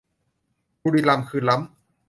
[0.83, 1.71] บุรีรัมย์คือล้ำ